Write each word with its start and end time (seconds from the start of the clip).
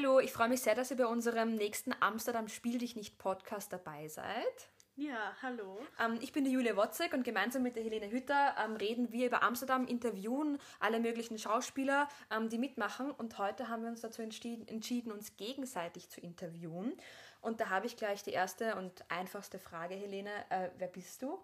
Hallo, 0.00 0.18
ich 0.18 0.32
freue 0.32 0.48
mich 0.48 0.62
sehr, 0.62 0.74
dass 0.74 0.90
ihr 0.90 0.96
bei 0.96 1.04
unserem 1.04 1.56
nächsten 1.56 1.94
Amsterdam 2.00 2.48
Spiel 2.48 2.78
dich 2.78 2.96
nicht 2.96 3.18
Podcast 3.18 3.70
dabei 3.70 4.08
seid. 4.08 4.70
Ja, 4.96 5.36
hallo. 5.42 5.78
Ähm, 6.02 6.18
ich 6.22 6.32
bin 6.32 6.46
die 6.46 6.52
Julia 6.52 6.74
Wotzek 6.74 7.12
und 7.12 7.22
gemeinsam 7.22 7.62
mit 7.62 7.76
der 7.76 7.82
Helene 7.82 8.10
Hütter 8.10 8.54
ähm, 8.64 8.76
reden 8.76 9.12
wir 9.12 9.26
über 9.26 9.42
Amsterdam, 9.42 9.86
interviewen 9.86 10.58
alle 10.78 11.00
möglichen 11.00 11.38
Schauspieler, 11.38 12.08
ähm, 12.30 12.48
die 12.48 12.56
mitmachen. 12.56 13.10
Und 13.10 13.36
heute 13.36 13.68
haben 13.68 13.82
wir 13.82 13.90
uns 13.90 14.00
dazu 14.00 14.22
entschieden, 14.22 14.66
entschieden, 14.68 15.12
uns 15.12 15.36
gegenseitig 15.36 16.08
zu 16.08 16.22
interviewen. 16.22 16.94
Und 17.42 17.60
da 17.60 17.68
habe 17.68 17.84
ich 17.84 17.98
gleich 17.98 18.22
die 18.22 18.32
erste 18.32 18.76
und 18.76 19.04
einfachste 19.10 19.58
Frage, 19.58 19.96
Helene. 19.96 20.30
Äh, 20.48 20.70
wer 20.78 20.88
bist 20.88 21.20
du? 21.20 21.38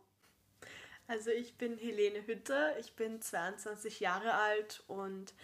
Also 1.09 1.29
ich 1.29 1.59
bin 1.59 1.77
Helene 1.77 2.27
Hütter, 2.27 2.79
ich 2.79 2.97
bin 2.97 3.21
22 3.21 4.01
Jahre 4.01 4.33
alt 4.33 4.83
und 4.87 5.35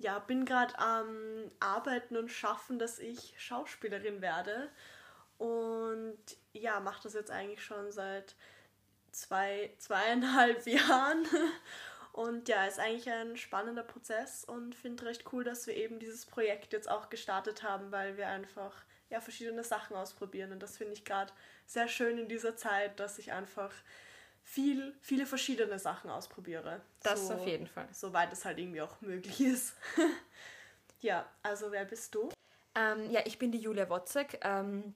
ja, 0.00 0.18
bin 0.18 0.46
gerade 0.46 0.78
am 0.78 1.50
Arbeiten 1.60 2.16
und 2.16 2.30
Schaffen, 2.30 2.78
dass 2.78 2.98
ich 2.98 3.34
Schauspielerin 3.38 4.22
werde. 4.22 4.70
Und 5.36 6.18
ja, 6.52 6.80
mache 6.80 7.02
das 7.02 7.12
jetzt 7.12 7.30
eigentlich 7.30 7.62
schon 7.62 7.92
seit 7.92 8.34
zwei, 9.12 9.74
zweieinhalb 9.78 10.66
Jahren. 10.66 11.26
Und 12.12 12.48
ja, 12.48 12.66
ist 12.66 12.80
eigentlich 12.80 13.10
ein 13.10 13.36
spannender 13.36 13.82
Prozess 13.82 14.44
und 14.44 14.74
finde 14.74 15.04
recht 15.04 15.30
cool, 15.32 15.44
dass 15.44 15.66
wir 15.66 15.76
eben 15.76 15.98
dieses 15.98 16.24
Projekt 16.24 16.72
jetzt 16.72 16.90
auch 16.90 17.10
gestartet 17.10 17.62
haben, 17.62 17.92
weil 17.92 18.16
wir 18.16 18.28
einfach 18.28 18.84
ja, 19.10 19.20
verschiedene 19.20 19.64
Sachen 19.64 19.96
ausprobieren. 19.96 20.50
Und 20.52 20.62
das 20.62 20.78
finde 20.78 20.94
ich 20.94 21.04
gerade 21.04 21.32
sehr 21.66 21.88
schön 21.88 22.16
in 22.16 22.28
dieser 22.28 22.56
Zeit, 22.56 22.98
dass 22.98 23.18
ich 23.18 23.32
einfach 23.32 23.72
viel, 24.42 24.96
viele 25.00 25.26
verschiedene 25.26 25.78
Sachen 25.78 26.10
ausprobiere. 26.10 26.80
Das 27.02 27.28
so, 27.28 27.34
auf 27.34 27.46
jeden 27.46 27.66
Fall. 27.66 27.88
Soweit 27.92 28.32
es 28.32 28.44
halt 28.44 28.58
irgendwie 28.58 28.82
auch 28.82 29.00
möglich 29.00 29.40
ist. 29.40 29.74
ja, 31.00 31.28
also 31.42 31.70
wer 31.70 31.84
bist 31.84 32.14
du? 32.14 32.30
Ähm, 32.74 33.10
ja, 33.10 33.20
ich 33.24 33.38
bin 33.38 33.52
die 33.52 33.58
Julia 33.58 33.88
Wotzek. 33.88 34.40
Ähm, 34.42 34.94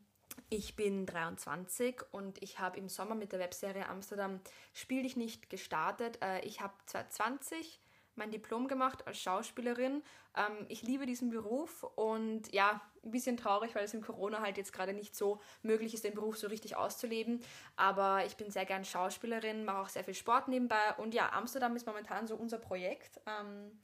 ich 0.51 0.77
bin 0.77 1.07
23 1.07 2.03
und 2.11 2.43
ich 2.43 2.59
habe 2.59 2.79
im 2.79 2.89
Sommer 2.89 3.15
mit 3.15 3.33
der 3.33 3.39
Webserie 3.39 3.89
Amsterdam 3.89 4.41
Spiel 4.73 5.03
dich 5.03 5.17
nicht 5.17 5.51
gestartet. 5.51 6.19
Äh, 6.23 6.41
ich 6.41 6.61
habe 6.61 6.75
2020 6.87 7.81
mein 8.17 8.31
Diplom 8.31 8.69
gemacht 8.69 9.07
als 9.07 9.19
Schauspielerin. 9.19 10.03
Ähm, 10.37 10.67
ich 10.69 10.83
liebe 10.83 11.07
diesen 11.07 11.31
Beruf 11.31 11.83
und 11.97 12.53
ja, 12.53 12.81
ein 13.05 13.11
bisschen 13.11 13.37
traurig, 13.37 13.75
weil 13.75 13.85
es 13.85 13.95
im 13.95 14.03
Corona 14.03 14.41
halt 14.41 14.57
jetzt 14.57 14.73
gerade 14.73 14.93
nicht 14.93 15.15
so 15.15 15.41
möglich 15.63 15.95
ist, 15.95 16.05
den 16.05 16.15
Beruf 16.15 16.39
so 16.39 16.47
richtig 16.47 16.77
auszuleben. 16.77 17.41
Aber 17.77 18.25
ich 18.25 18.37
bin 18.37 18.51
sehr 18.51 18.65
gern 18.65 18.85
Schauspielerin, 18.85 19.65
mache 19.65 19.79
auch 19.79 19.89
sehr 19.89 20.05
viel 20.05 20.15
Sport 20.15 20.49
nebenbei 20.49 20.95
und 20.99 21.15
ja, 21.15 21.33
Amsterdam 21.33 21.77
ist 21.77 21.87
momentan 21.87 22.27
so 22.27 22.37
unser 22.37 22.59
Projekt 22.59 23.21
ähm, 23.27 23.79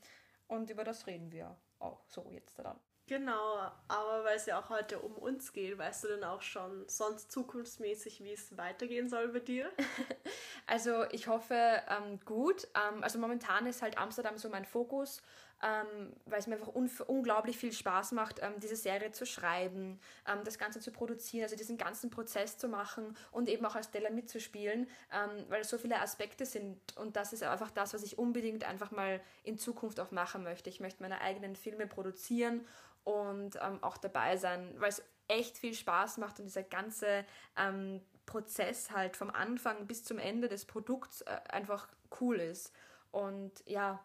und 0.48 0.70
über 0.70 0.84
das 0.84 1.06
reden 1.06 1.30
wir 1.32 1.56
auch 1.78 2.02
so 2.08 2.30
jetzt 2.30 2.58
dann. 2.58 2.78
Genau, 3.10 3.58
aber 3.88 4.22
weil 4.22 4.36
es 4.36 4.46
ja 4.46 4.60
auch 4.60 4.68
heute 4.68 5.00
um 5.00 5.16
uns 5.16 5.52
geht, 5.52 5.76
weißt 5.76 6.04
du 6.04 6.08
denn 6.10 6.22
auch 6.22 6.42
schon 6.42 6.88
sonst 6.88 7.32
zukunftsmäßig, 7.32 8.22
wie 8.22 8.34
es 8.34 8.56
weitergehen 8.56 9.08
soll 9.08 9.26
bei 9.30 9.40
dir? 9.40 9.68
also 10.68 11.02
ich 11.10 11.26
hoffe 11.26 11.56
ähm, 11.88 12.20
gut. 12.24 12.68
Ähm, 12.76 13.02
also 13.02 13.18
momentan 13.18 13.66
ist 13.66 13.82
halt 13.82 13.98
Amsterdam 13.98 14.38
so 14.38 14.48
mein 14.48 14.64
Fokus, 14.64 15.22
ähm, 15.60 16.12
weil 16.26 16.38
es 16.38 16.46
mir 16.46 16.54
einfach 16.54 16.72
un 16.72 16.88
unglaublich 17.08 17.58
viel 17.58 17.72
Spaß 17.72 18.12
macht, 18.12 18.38
ähm, 18.42 18.54
diese 18.62 18.76
Serie 18.76 19.10
zu 19.10 19.26
schreiben, 19.26 20.00
ähm, 20.28 20.44
das 20.44 20.56
Ganze 20.56 20.78
zu 20.78 20.92
produzieren, 20.92 21.42
also 21.42 21.56
diesen 21.56 21.78
ganzen 21.78 22.10
Prozess 22.10 22.58
zu 22.58 22.68
machen 22.68 23.16
und 23.32 23.48
eben 23.48 23.66
auch 23.66 23.74
als 23.74 23.86
Stella 23.86 24.10
mitzuspielen, 24.10 24.88
ähm, 25.12 25.46
weil 25.48 25.62
es 25.62 25.68
so 25.68 25.78
viele 25.78 26.00
Aspekte 26.00 26.46
sind 26.46 26.78
und 26.96 27.16
das 27.16 27.32
ist 27.32 27.42
einfach 27.42 27.72
das, 27.72 27.92
was 27.92 28.04
ich 28.04 28.18
unbedingt 28.18 28.62
einfach 28.62 28.92
mal 28.92 29.20
in 29.42 29.58
Zukunft 29.58 29.98
auch 29.98 30.12
machen 30.12 30.44
möchte. 30.44 30.70
Ich 30.70 30.78
möchte 30.78 31.02
meine 31.02 31.20
eigenen 31.20 31.56
Filme 31.56 31.88
produzieren 31.88 32.64
und 33.10 33.56
ähm, 33.60 33.82
auch 33.82 33.98
dabei 33.98 34.36
sein, 34.36 34.74
weil 34.78 34.90
es 34.90 35.02
echt 35.28 35.58
viel 35.58 35.74
Spaß 35.74 36.18
macht 36.18 36.38
und 36.38 36.46
dieser 36.46 36.62
ganze 36.62 37.24
ähm, 37.56 38.00
Prozess 38.26 38.90
halt 38.90 39.16
vom 39.16 39.30
Anfang 39.30 39.86
bis 39.86 40.04
zum 40.04 40.18
Ende 40.18 40.48
des 40.48 40.64
Produkts 40.64 41.22
äh, 41.22 41.40
einfach 41.48 41.88
cool 42.20 42.36
ist. 42.36 42.72
Und 43.10 43.52
ja, 43.66 44.00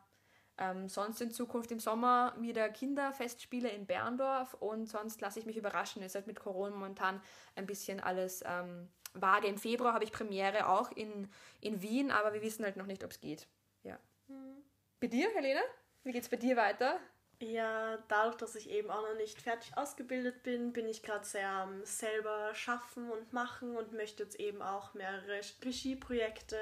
ähm, 0.58 0.88
sonst 0.88 1.22
in 1.22 1.32
Zukunft 1.32 1.72
im 1.72 1.80
Sommer 1.80 2.34
wieder 2.40 2.70
Kinderfestspiele 2.70 3.70
in 3.70 3.86
Berndorf 3.86 4.54
und 4.56 4.88
sonst 4.88 5.22
lasse 5.22 5.40
ich 5.40 5.46
mich 5.46 5.58
überraschen. 5.58 6.02
Es 6.02 6.12
ist 6.12 6.16
halt 6.16 6.28
mit 6.28 6.40
Corona 6.40 6.74
momentan 6.74 7.22
ein 7.56 7.66
bisschen 7.66 8.00
alles 8.00 8.44
ähm, 8.46 8.88
vage. 9.14 9.48
Im 9.48 9.58
Februar 9.58 9.94
habe 9.94 10.04
ich 10.04 10.12
Premiere 10.12 10.68
auch 10.68 10.92
in, 10.92 11.30
in 11.62 11.82
Wien, 11.82 12.12
aber 12.12 12.34
wir 12.34 12.42
wissen 12.42 12.64
halt 12.64 12.78
noch 12.78 12.86
nicht, 12.86 13.04
ob 13.04 13.12
es 13.12 13.20
geht. 13.20 13.48
Ja. 13.84 14.00
Mhm. 14.28 14.64
Bei 15.00 15.08
dir, 15.08 15.30
Helene? 15.36 15.62
Wie 16.04 16.12
geht 16.12 16.24
es 16.24 16.30
bei 16.30 16.38
dir 16.38 16.56
weiter? 16.56 17.00
Ja, 17.40 17.98
dadurch, 18.08 18.38
dass 18.38 18.56
ich 18.56 18.70
eben 18.70 18.90
auch 18.90 19.02
noch 19.02 19.16
nicht 19.18 19.42
fertig 19.42 19.78
ausgebildet 19.78 20.44
bin, 20.44 20.72
bin 20.72 20.88
ich 20.88 21.04
gerade 21.04 21.26
sehr 21.26 21.50
am 21.50 21.84
selber 21.84 22.56
schaffen 22.56 23.12
und 23.12 23.34
machen 23.34 23.76
und 23.76 23.92
möchte 23.92 24.24
jetzt 24.24 24.40
eben 24.40 24.62
auch 24.62 24.94
mehrere 24.94 25.42
Regieprojekte 25.64 26.58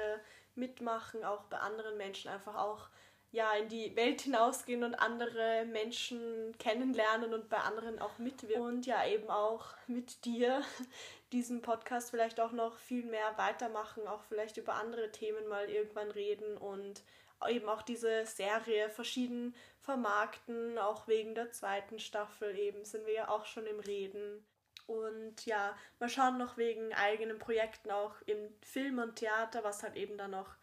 mitmachen, 0.56 1.24
auch 1.24 1.44
bei 1.44 1.58
anderen 1.58 1.96
Menschen 1.96 2.28
einfach 2.28 2.56
auch 2.56 2.88
ja, 3.34 3.52
in 3.54 3.68
die 3.68 3.96
Welt 3.96 4.20
hinausgehen 4.20 4.84
und 4.84 4.94
andere 4.94 5.64
Menschen 5.64 6.56
kennenlernen 6.58 7.34
und 7.34 7.48
bei 7.48 7.58
anderen 7.58 7.98
auch 7.98 8.18
mitwirken. 8.18 8.62
Und 8.62 8.86
ja, 8.86 9.04
eben 9.06 9.28
auch 9.28 9.66
mit 9.88 10.24
dir 10.24 10.62
diesen 11.32 11.60
Podcast 11.60 12.10
vielleicht 12.10 12.38
auch 12.38 12.52
noch 12.52 12.78
viel 12.78 13.04
mehr 13.04 13.36
weitermachen, 13.36 14.06
auch 14.06 14.22
vielleicht 14.28 14.56
über 14.56 14.74
andere 14.74 15.10
Themen 15.10 15.48
mal 15.48 15.68
irgendwann 15.68 16.12
reden 16.12 16.56
und 16.56 17.02
eben 17.48 17.68
auch 17.68 17.82
diese 17.82 18.26
Serie 18.26 18.90
verschieden 18.90 19.54
vermarkten, 19.80 20.78
auch 20.78 21.06
wegen 21.08 21.34
der 21.34 21.50
zweiten 21.52 21.98
Staffel 21.98 22.56
eben 22.58 22.84
sind 22.84 23.06
wir 23.06 23.14
ja 23.14 23.28
auch 23.28 23.46
schon 23.46 23.66
im 23.66 23.80
Reden. 23.80 24.44
Und 24.86 25.46
ja, 25.46 25.76
mal 25.98 26.08
schauen 26.08 26.38
noch 26.38 26.56
wegen 26.56 26.92
eigenen 26.94 27.38
Projekten 27.38 27.90
auch 27.90 28.14
im 28.26 28.54
Film 28.60 28.98
und 28.98 29.16
Theater, 29.16 29.64
was 29.64 29.82
halt 29.82 29.96
eben 29.96 30.18
dann 30.18 30.32
noch 30.32 30.56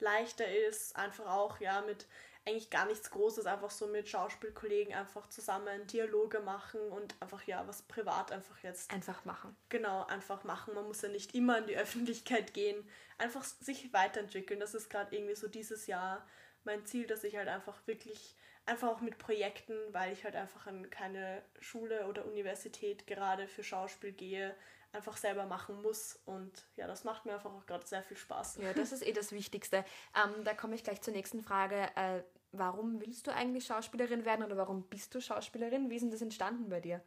leichter 0.00 0.46
ist, 0.68 0.96
einfach 0.96 1.26
auch 1.26 1.60
ja 1.60 1.82
mit 1.82 2.06
eigentlich 2.46 2.70
gar 2.70 2.86
nichts 2.86 3.10
Großes, 3.10 3.46
einfach 3.46 3.70
so 3.70 3.88
mit 3.88 4.08
Schauspielkollegen 4.08 4.94
einfach 4.94 5.28
zusammen 5.28 5.86
Dialoge 5.88 6.40
machen 6.40 6.80
und 6.90 7.20
einfach 7.20 7.42
ja 7.44 7.66
was 7.66 7.82
privat 7.82 8.30
einfach 8.30 8.62
jetzt 8.62 8.92
einfach 8.92 9.24
machen. 9.24 9.56
Genau, 9.68 10.04
einfach 10.06 10.44
machen. 10.44 10.74
Man 10.74 10.86
muss 10.86 11.02
ja 11.02 11.08
nicht 11.08 11.34
immer 11.34 11.58
in 11.58 11.66
die 11.66 11.76
Öffentlichkeit 11.76 12.54
gehen, 12.54 12.88
einfach 13.18 13.42
sich 13.42 13.92
weiterentwickeln. 13.92 14.60
Das 14.60 14.74
ist 14.74 14.88
gerade 14.88 15.14
irgendwie 15.14 15.34
so 15.34 15.48
dieses 15.48 15.88
Jahr 15.88 16.26
mein 16.64 16.86
Ziel, 16.86 17.06
dass 17.06 17.24
ich 17.24 17.36
halt 17.36 17.48
einfach 17.48 17.84
wirklich 17.86 18.36
einfach 18.64 18.88
auch 18.88 19.00
mit 19.00 19.18
Projekten, 19.18 19.74
weil 19.92 20.12
ich 20.12 20.24
halt 20.24 20.36
einfach 20.36 20.66
an 20.66 20.90
keine 20.90 21.42
Schule 21.60 22.06
oder 22.06 22.26
Universität 22.26 23.06
gerade 23.06 23.48
für 23.48 23.62
Schauspiel 23.62 24.12
gehe, 24.12 24.54
einfach 24.92 25.16
selber 25.16 25.46
machen 25.46 25.80
muss. 25.82 26.18
Und 26.24 26.52
ja, 26.76 26.86
das 26.86 27.04
macht 27.04 27.26
mir 27.26 27.34
einfach 27.34 27.52
auch 27.52 27.66
gerade 27.66 27.86
sehr 27.86 28.02
viel 28.02 28.16
Spaß. 28.16 28.58
Ja, 28.62 28.72
das 28.72 28.92
ist 28.92 29.06
eh 29.06 29.12
das 29.12 29.32
Wichtigste. 29.32 29.84
Ähm, 30.14 30.44
da 30.44 30.54
komme 30.54 30.74
ich 30.74 30.84
gleich 30.84 31.02
zur 31.02 31.12
nächsten 31.12 31.42
Frage. 31.42 31.88
Äh, 31.96 32.22
warum 32.52 33.00
willst 33.00 33.26
du 33.26 33.32
eigentlich 33.32 33.66
Schauspielerin 33.66 34.24
werden 34.24 34.44
oder 34.44 34.56
warum 34.56 34.82
bist 34.84 35.14
du 35.14 35.20
Schauspielerin? 35.20 35.90
Wie 35.90 35.96
ist 35.96 36.02
denn 36.02 36.10
das 36.10 36.22
entstanden 36.22 36.68
bei 36.68 36.80
dir? 36.80 37.02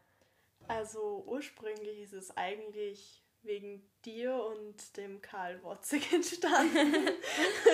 Also 0.67 1.23
ursprünglich 1.25 1.99
ist 1.99 2.13
es 2.13 2.37
eigentlich 2.37 3.23
wegen 3.41 3.89
dir 4.05 4.35
und 4.35 4.97
dem 4.97 5.21
Karl 5.21 5.63
Wotzig 5.63 6.11
entstanden, 6.13 7.09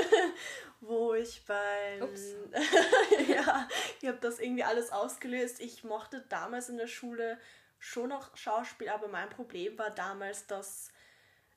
wo 0.79 1.13
ich 1.13 1.43
beim 1.45 2.01
ja, 3.27 3.67
ich 4.01 4.07
habe 4.07 4.19
das 4.21 4.39
irgendwie 4.39 4.63
alles 4.63 4.91
ausgelöst. 4.91 5.59
Ich 5.59 5.83
mochte 5.83 6.21
damals 6.29 6.69
in 6.69 6.77
der 6.77 6.87
Schule 6.87 7.39
schon 7.85 8.09
noch 8.09 8.35
Schauspiel, 8.35 8.89
aber 8.89 9.07
mein 9.07 9.29
Problem 9.29 9.77
war 9.77 9.91
damals, 9.91 10.47
dass 10.47 10.89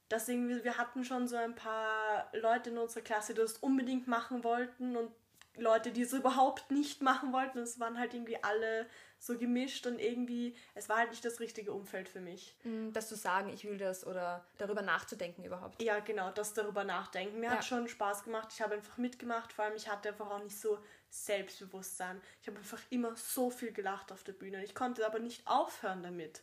dass 0.08 0.26
irgendwie 0.28 0.64
wir 0.64 0.78
hatten 0.78 1.04
schon 1.04 1.28
so 1.28 1.36
ein 1.36 1.54
paar 1.54 2.30
Leute 2.32 2.70
in 2.70 2.78
unserer 2.78 3.02
Klasse, 3.02 3.34
die 3.34 3.42
das 3.42 3.58
unbedingt 3.58 4.08
machen 4.08 4.42
wollten 4.42 4.96
und 4.96 5.12
Leute, 5.56 5.90
die 5.90 6.02
es 6.02 6.12
überhaupt 6.12 6.70
nicht 6.70 7.02
machen 7.02 7.32
wollten. 7.32 7.58
Es 7.58 7.78
waren 7.78 7.98
halt 7.98 8.14
irgendwie 8.14 8.42
alle 8.42 8.86
so 9.18 9.36
gemischt 9.36 9.86
und 9.86 9.98
irgendwie, 9.98 10.56
es 10.74 10.88
war 10.88 10.98
halt 10.98 11.10
nicht 11.10 11.24
das 11.24 11.40
richtige 11.40 11.72
Umfeld 11.72 12.08
für 12.08 12.20
mich. 12.20 12.56
Mm, 12.62 12.92
dass 12.92 13.08
du 13.08 13.16
sagen, 13.16 13.50
ich 13.50 13.64
will 13.64 13.76
das 13.76 14.06
oder 14.06 14.46
darüber 14.56 14.82
nachzudenken 14.82 15.44
überhaupt. 15.44 15.82
Ja, 15.82 15.98
genau, 15.98 16.30
das 16.30 16.54
darüber 16.54 16.84
nachdenken. 16.84 17.40
Mir 17.40 17.46
ja. 17.46 17.52
hat 17.56 17.64
schon 17.64 17.88
Spaß 17.88 18.24
gemacht. 18.24 18.48
Ich 18.52 18.62
habe 18.62 18.74
einfach 18.74 18.96
mitgemacht. 18.96 19.52
Vor 19.52 19.64
allem, 19.64 19.74
ich 19.74 19.90
hatte 19.90 20.10
einfach 20.10 20.30
auch 20.30 20.42
nicht 20.42 20.58
so 20.58 20.78
Selbstbewusstsein. 21.10 22.20
Ich 22.40 22.48
habe 22.48 22.58
einfach 22.58 22.80
immer 22.90 23.16
so 23.16 23.50
viel 23.50 23.72
gelacht 23.72 24.12
auf 24.12 24.24
der 24.24 24.32
Bühne. 24.32 24.64
Ich 24.64 24.74
konnte 24.74 25.06
aber 25.06 25.18
nicht 25.18 25.46
aufhören 25.46 26.02
damit. 26.02 26.42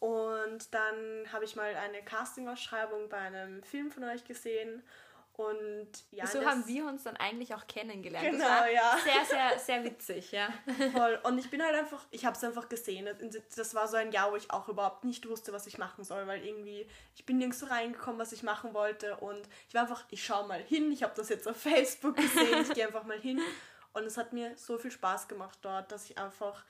Und 0.00 0.72
dann 0.72 1.32
habe 1.32 1.44
ich 1.44 1.56
mal 1.56 1.74
eine 1.74 2.02
Castingausschreibung 2.04 3.08
bei 3.08 3.18
einem 3.18 3.62
Film 3.62 3.90
von 3.90 4.04
euch 4.04 4.24
gesehen 4.24 4.82
und 5.38 5.88
ja, 6.10 6.26
so 6.26 6.44
haben 6.44 6.66
wir 6.66 6.84
uns 6.86 7.04
dann 7.04 7.16
eigentlich 7.16 7.54
auch 7.54 7.64
kennengelernt. 7.68 8.28
Genau, 8.28 8.64
ja. 8.74 8.98
Sehr, 9.04 9.24
sehr, 9.24 9.58
sehr 9.60 9.84
witzig, 9.84 10.32
ja. 10.32 10.48
Voll. 10.92 11.20
Und 11.22 11.38
ich 11.38 11.48
bin 11.48 11.62
halt 11.62 11.76
einfach, 11.76 12.04
ich 12.10 12.26
habe 12.26 12.36
es 12.36 12.42
einfach 12.42 12.68
gesehen. 12.68 13.08
Das 13.54 13.72
war 13.76 13.86
so 13.86 13.96
ein 13.96 14.10
Jahr, 14.10 14.32
wo 14.32 14.36
ich 14.36 14.50
auch 14.50 14.68
überhaupt 14.68 15.04
nicht 15.04 15.28
wusste, 15.28 15.52
was 15.52 15.68
ich 15.68 15.78
machen 15.78 16.02
soll, 16.02 16.26
weil 16.26 16.44
irgendwie, 16.44 16.88
ich 17.14 17.24
bin 17.24 17.38
nirgends 17.38 17.60
so 17.60 17.66
reingekommen, 17.66 18.18
was 18.18 18.32
ich 18.32 18.42
machen 18.42 18.74
wollte. 18.74 19.16
Und 19.18 19.48
ich 19.68 19.74
war 19.74 19.82
einfach, 19.82 20.04
ich 20.10 20.24
schaue 20.24 20.48
mal 20.48 20.60
hin. 20.60 20.90
Ich 20.90 21.04
habe 21.04 21.12
das 21.14 21.28
jetzt 21.28 21.46
auf 21.46 21.56
Facebook 21.56 22.16
gesehen. 22.16 22.62
ich 22.62 22.74
gehe 22.74 22.88
einfach 22.88 23.04
mal 23.04 23.20
hin. 23.20 23.40
Und 23.92 24.04
es 24.04 24.16
hat 24.16 24.32
mir 24.32 24.56
so 24.56 24.78
viel 24.78 24.90
Spaß 24.90 25.28
gemacht 25.28 25.58
dort, 25.62 25.90
dass 25.92 26.04
ich 26.08 26.18
einfach 26.18 26.64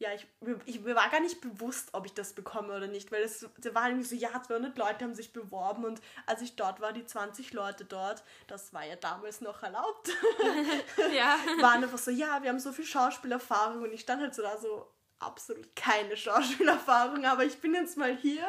ja, 0.00 0.08
ich, 0.14 0.26
ich, 0.64 0.80
mir 0.80 0.96
war 0.96 1.10
gar 1.10 1.20
nicht 1.20 1.42
bewusst, 1.42 1.90
ob 1.92 2.06
ich 2.06 2.14
das 2.14 2.32
bekomme 2.32 2.74
oder 2.74 2.86
nicht, 2.86 3.12
weil 3.12 3.22
es 3.22 3.46
da 3.58 3.74
waren 3.74 3.90
irgendwie 3.90 4.08
so, 4.08 4.16
ja, 4.16 4.42
200 4.42 4.76
Leute 4.78 5.04
haben 5.04 5.14
sich 5.14 5.34
beworben 5.34 5.84
und 5.84 6.00
als 6.24 6.40
ich 6.40 6.56
dort 6.56 6.80
war, 6.80 6.94
die 6.94 7.04
20 7.04 7.52
Leute 7.52 7.84
dort, 7.84 8.24
das 8.46 8.72
war 8.72 8.82
ja 8.82 8.96
damals 8.96 9.42
noch 9.42 9.62
erlaubt, 9.62 10.08
ja. 11.14 11.36
waren 11.60 11.84
einfach 11.84 11.98
so, 11.98 12.10
ja, 12.10 12.42
wir 12.42 12.48
haben 12.48 12.58
so 12.58 12.72
viel 12.72 12.86
Schauspielerfahrung 12.86 13.82
und 13.82 13.92
ich 13.92 14.00
stand 14.00 14.22
halt 14.22 14.34
so 14.34 14.40
da 14.40 14.56
so, 14.56 14.90
absolut 15.18 15.76
keine 15.76 16.16
Schauspielerfahrung, 16.16 17.26
aber 17.26 17.44
ich 17.44 17.60
bin 17.60 17.74
jetzt 17.74 17.98
mal 17.98 18.16
hier 18.16 18.46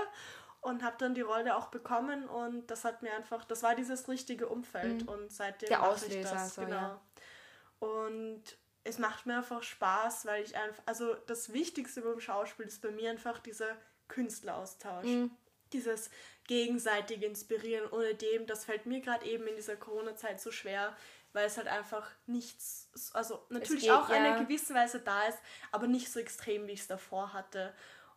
und 0.62 0.84
habe 0.84 0.96
dann 1.00 1.16
die 1.16 1.22
Rolle 1.22 1.58
auch 1.58 1.68
bekommen 1.68 2.30
und 2.30 2.68
das 2.72 2.86
hat 2.86 3.02
mir 3.02 3.14
einfach, 3.14 3.44
das 3.44 3.62
war 3.62 3.76
dieses 3.76 4.08
richtige 4.08 4.48
Umfeld 4.48 5.04
mhm. 5.04 5.10
und 5.10 5.34
seitdem 5.34 5.68
Der 5.68 5.84
Auslöser, 5.84 6.16
ich 6.18 6.30
das, 6.30 6.56
so, 6.56 6.62
genau. 6.62 6.78
Ja. 6.78 7.02
Und 7.82 8.44
es 8.84 9.00
macht 9.00 9.26
mir 9.26 9.38
einfach 9.38 9.64
Spaß, 9.64 10.26
weil 10.26 10.44
ich 10.44 10.56
einfach, 10.56 10.84
also 10.86 11.16
das 11.28 11.52
Wichtigste 11.52 12.02
beim 12.02 12.20
Schauspiel 12.20 12.68
ist 12.68 12.82
bei 12.82 12.92
mir 12.92 13.10
einfach 13.10 13.40
dieser 13.40 13.76
Künstleraustausch. 14.08 15.06
Mhm. 15.06 15.32
Dieses 15.74 16.12
gegenseitige 16.46 17.26
Inspirieren. 17.26 17.90
Ohne 17.92 18.14
dem, 18.14 18.46
das 18.46 18.66
fällt 18.66 18.86
mir 18.86 19.02
gerade 19.02 19.26
eben 19.26 19.48
in 19.48 19.56
dieser 19.56 19.76
Corona-Zeit 19.76 20.40
so 20.40 20.52
schwer, 20.52 20.96
weil 21.34 21.48
es 21.48 21.58
halt 21.58 21.68
einfach 21.68 22.08
nichts, 22.28 22.90
also 23.14 23.46
natürlich 23.50 23.84
geht, 23.84 23.92
auch 23.92 24.10
ja. 24.10 24.16
eine 24.16 24.44
gewisse 24.44 24.74
Weise 24.76 25.00
da 25.00 25.24
ist, 25.28 25.40
aber 25.72 25.88
nicht 25.88 26.12
so 26.12 26.20
extrem, 26.20 26.68
wie 26.68 26.74
ich 26.74 26.82
es 26.82 26.88
davor 26.88 27.34
hatte. 27.34 27.74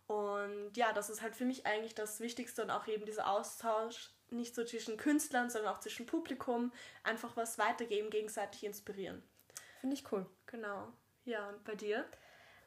Und 0.06 0.76
ja, 0.76 0.92
das 0.92 1.08
ist 1.08 1.22
halt 1.22 1.36
für 1.36 1.46
mich 1.46 1.64
eigentlich 1.64 1.94
das 1.94 2.20
Wichtigste 2.20 2.62
und 2.62 2.70
auch 2.70 2.86
eben 2.86 3.06
dieser 3.06 3.30
Austausch, 3.30 4.10
nicht 4.30 4.54
so 4.54 4.64
zwischen 4.64 4.96
Künstlern, 4.96 5.48
sondern 5.48 5.74
auch 5.74 5.80
zwischen 5.80 6.06
Publikum, 6.06 6.72
einfach 7.02 7.36
was 7.36 7.56
weitergeben, 7.58 8.10
gegenseitig 8.10 8.64
inspirieren. 8.64 9.22
Finde 9.84 9.96
ich 9.96 10.12
cool. 10.12 10.24
Genau. 10.46 10.88
Ja, 11.26 11.46
und 11.50 11.62
bei 11.62 11.74
dir? 11.74 12.06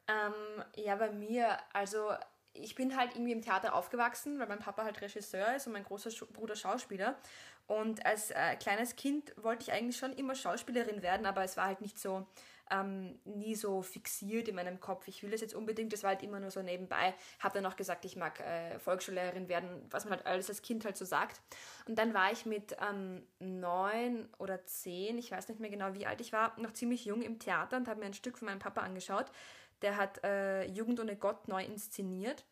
Ähm, 0.07 0.63
ja, 0.75 0.95
bei 0.97 1.09
mir, 1.09 1.57
also 1.73 2.11
ich 2.53 2.75
bin 2.75 2.95
halt 2.95 3.15
irgendwie 3.15 3.31
im 3.31 3.41
Theater 3.41 3.73
aufgewachsen, 3.73 4.37
weil 4.37 4.45
mein 4.47 4.59
Papa 4.59 4.83
halt 4.83 5.01
Regisseur 5.01 5.55
ist 5.55 5.65
und 5.65 5.73
mein 5.73 5.83
großer 5.83 6.11
Bruder 6.27 6.55
Schauspieler. 6.55 7.17
Und 7.65 8.05
als 8.05 8.29
äh, 8.29 8.55
kleines 8.57 8.95
Kind 8.95 9.33
wollte 9.35 9.63
ich 9.63 9.71
eigentlich 9.71 9.97
schon 9.97 10.13
immer 10.13 10.35
Schauspielerin 10.35 11.01
werden, 11.01 11.25
aber 11.25 11.43
es 11.43 11.57
war 11.57 11.65
halt 11.65 11.81
nicht 11.81 11.97
so, 11.97 12.27
ähm, 12.71 13.19
nie 13.25 13.55
so 13.55 13.81
fixiert 13.81 14.47
in 14.47 14.55
meinem 14.55 14.79
Kopf. 14.79 15.07
Ich 15.07 15.23
will 15.23 15.31
das 15.31 15.41
jetzt 15.41 15.55
unbedingt, 15.55 15.93
das 15.93 16.03
war 16.03 16.11
halt 16.11 16.23
immer 16.23 16.39
nur 16.39 16.51
so 16.51 16.61
nebenbei. 16.61 17.13
Habe 17.39 17.55
dann 17.55 17.65
auch 17.65 17.75
gesagt, 17.75 18.05
ich 18.05 18.15
mag 18.15 18.39
äh, 18.39 18.79
Volksschullehrerin 18.79 19.49
werden, 19.49 19.85
was 19.89 20.05
man 20.05 20.15
halt 20.15 20.25
alles 20.25 20.49
als 20.49 20.61
Kind 20.61 20.85
halt 20.85 20.97
so 20.97 21.05
sagt. 21.05 21.41
Und 21.87 21.97
dann 21.97 22.13
war 22.13 22.31
ich 22.31 22.45
mit 22.45 22.75
ähm, 22.87 23.23
neun 23.39 24.27
oder 24.37 24.65
zehn, 24.65 25.17
ich 25.17 25.31
weiß 25.31 25.47
nicht 25.49 25.59
mehr 25.59 25.69
genau, 25.69 25.93
wie 25.93 26.05
alt 26.05 26.21
ich 26.21 26.33
war, 26.33 26.59
noch 26.59 26.73
ziemlich 26.73 27.05
jung 27.05 27.21
im 27.21 27.39
Theater 27.39 27.77
und 27.77 27.87
habe 27.87 27.99
mir 27.99 28.05
ein 28.07 28.13
Stück 28.13 28.37
von 28.37 28.47
meinem 28.47 28.59
Papa 28.59 28.81
angeschaut. 28.81 29.31
Der 29.81 29.97
hat 29.97 30.23
äh, 30.23 30.65
Jugend 30.65 30.99
ohne 30.99 31.15
Gott 31.15 31.47
neu 31.47 31.63
inszeniert. 31.63 32.45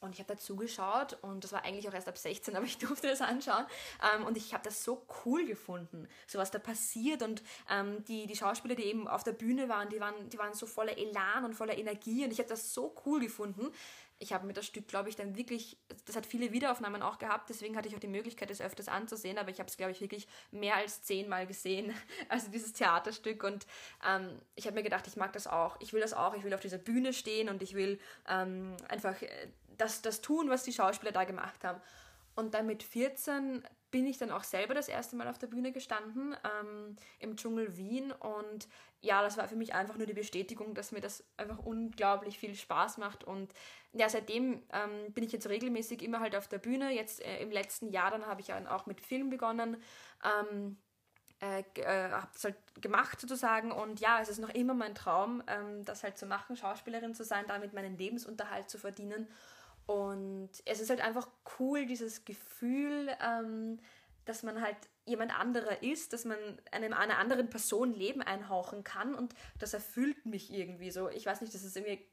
Und 0.00 0.14
ich 0.14 0.20
habe 0.20 0.34
da 0.34 0.38
zugeschaut 0.38 1.18
und 1.22 1.42
das 1.42 1.52
war 1.52 1.64
eigentlich 1.64 1.88
auch 1.88 1.94
erst 1.94 2.06
ab 2.06 2.16
16, 2.16 2.54
aber 2.54 2.64
ich 2.64 2.78
durfte 2.78 3.08
das 3.08 3.20
anschauen. 3.20 3.66
Ähm, 4.14 4.26
und 4.26 4.36
ich 4.36 4.54
habe 4.54 4.62
das 4.62 4.84
so 4.84 5.04
cool 5.24 5.44
gefunden, 5.44 6.08
so 6.26 6.38
was 6.38 6.52
da 6.52 6.60
passiert. 6.60 7.22
Und 7.22 7.42
ähm, 7.68 8.04
die, 8.04 8.26
die 8.26 8.36
Schauspieler, 8.36 8.76
die 8.76 8.84
eben 8.84 9.08
auf 9.08 9.24
der 9.24 9.32
Bühne 9.32 9.68
waren, 9.68 9.88
die 9.88 10.00
waren, 10.00 10.28
die 10.30 10.38
waren 10.38 10.54
so 10.54 10.66
voller 10.66 10.96
Elan 10.96 11.44
und 11.44 11.54
voller 11.54 11.76
Energie. 11.76 12.24
Und 12.24 12.30
ich 12.30 12.38
habe 12.38 12.48
das 12.48 12.72
so 12.72 12.94
cool 13.04 13.18
gefunden. 13.20 13.72
Ich 14.20 14.32
habe 14.32 14.46
mir 14.46 14.52
das 14.52 14.66
Stück, 14.66 14.88
glaube 14.88 15.08
ich, 15.08 15.16
dann 15.16 15.36
wirklich, 15.36 15.76
das 16.06 16.16
hat 16.16 16.26
viele 16.26 16.52
Wiederaufnahmen 16.52 17.02
auch 17.02 17.18
gehabt, 17.18 17.50
deswegen 17.50 17.76
hatte 17.76 17.86
ich 17.86 17.94
auch 17.94 18.00
die 18.00 18.08
Möglichkeit, 18.08 18.50
es 18.50 18.60
öfters 18.60 18.88
anzusehen, 18.88 19.38
aber 19.38 19.50
ich 19.50 19.60
habe 19.60 19.68
es, 19.68 19.76
glaube 19.76 19.92
ich, 19.92 20.00
wirklich 20.00 20.26
mehr 20.50 20.74
als 20.74 21.02
zehnmal 21.02 21.46
gesehen, 21.46 21.94
also 22.28 22.50
dieses 22.50 22.72
Theaterstück. 22.72 23.44
Und 23.44 23.66
ähm, 24.04 24.40
ich 24.56 24.66
habe 24.66 24.74
mir 24.74 24.82
gedacht, 24.82 25.06
ich 25.06 25.16
mag 25.16 25.32
das 25.32 25.46
auch, 25.46 25.76
ich 25.80 25.92
will 25.92 26.00
das 26.00 26.14
auch, 26.14 26.34
ich 26.34 26.42
will 26.42 26.52
auf 26.52 26.60
dieser 26.60 26.78
Bühne 26.78 27.12
stehen 27.12 27.48
und 27.48 27.62
ich 27.62 27.74
will 27.74 28.00
ähm, 28.28 28.76
einfach 28.88 29.22
äh, 29.22 29.28
das, 29.78 30.02
das 30.02 30.20
tun, 30.20 30.50
was 30.50 30.64
die 30.64 30.72
Schauspieler 30.72 31.12
da 31.12 31.24
gemacht 31.24 31.64
haben. 31.64 31.80
Und 32.34 32.54
dann 32.54 32.66
mit 32.66 32.82
14 32.82 33.64
bin 33.90 34.06
ich 34.06 34.18
dann 34.18 34.30
auch 34.30 34.44
selber 34.44 34.74
das 34.74 34.88
erste 34.88 35.16
Mal 35.16 35.28
auf 35.28 35.38
der 35.38 35.46
Bühne 35.46 35.72
gestanden 35.72 36.36
ähm, 36.44 36.96
im 37.18 37.36
Dschungel 37.36 37.76
Wien 37.76 38.12
und 38.12 38.68
ja, 39.00 39.22
das 39.22 39.36
war 39.38 39.48
für 39.48 39.56
mich 39.56 39.74
einfach 39.74 39.96
nur 39.96 40.06
die 40.06 40.12
Bestätigung, 40.12 40.74
dass 40.74 40.92
mir 40.92 41.00
das 41.00 41.24
einfach 41.36 41.58
unglaublich 41.58 42.38
viel 42.38 42.54
Spaß 42.54 42.98
macht 42.98 43.24
und 43.24 43.52
ja, 43.92 44.08
seitdem 44.08 44.62
ähm, 44.72 45.12
bin 45.14 45.24
ich 45.24 45.32
jetzt 45.32 45.48
regelmäßig 45.48 46.02
immer 46.02 46.20
halt 46.20 46.36
auf 46.36 46.48
der 46.48 46.58
Bühne. 46.58 46.92
Jetzt 46.92 47.24
äh, 47.24 47.40
im 47.40 47.50
letzten 47.50 47.90
Jahr 47.90 48.10
dann 48.10 48.26
habe 48.26 48.40
ich 48.40 48.48
dann 48.48 48.66
auch 48.66 48.86
mit 48.86 49.00
Film 49.00 49.30
begonnen. 49.30 49.82
Ähm, 50.22 50.76
äh, 51.40 51.62
äh, 51.80 52.10
habe 52.10 52.28
es 52.34 52.44
halt 52.44 52.56
gemacht 52.80 53.20
sozusagen 53.20 53.70
und 53.70 54.00
ja, 54.00 54.20
es 54.20 54.28
ist 54.28 54.38
noch 54.38 54.50
immer 54.50 54.74
mein 54.74 54.94
Traum, 54.94 55.42
ähm, 55.46 55.84
das 55.84 56.02
halt 56.02 56.18
zu 56.18 56.26
machen, 56.26 56.56
Schauspielerin 56.56 57.14
zu 57.14 57.24
sein, 57.24 57.44
damit 57.46 57.72
meinen 57.72 57.96
Lebensunterhalt 57.96 58.68
zu 58.68 58.76
verdienen 58.76 59.28
und 59.88 60.50
es 60.66 60.80
ist 60.80 60.90
halt 60.90 61.00
einfach 61.00 61.26
cool, 61.58 61.86
dieses 61.86 62.26
Gefühl, 62.26 63.08
ähm, 63.22 63.80
dass 64.26 64.42
man 64.42 64.60
halt 64.60 64.76
jemand 65.06 65.32
anderer 65.32 65.82
ist, 65.82 66.12
dass 66.12 66.26
man 66.26 66.36
einem, 66.70 66.92
einer 66.92 67.16
anderen 67.16 67.48
Person 67.48 67.94
Leben 67.94 68.20
einhauchen 68.20 68.84
kann 68.84 69.14
und 69.14 69.34
das 69.58 69.72
erfüllt 69.72 70.26
mich 70.26 70.52
irgendwie 70.52 70.90
so. 70.90 71.08
Ich 71.08 71.24
weiß 71.24 71.40
nicht, 71.40 71.54
das 71.54 71.64
ist 71.64 71.74
irgendwie 71.74 72.06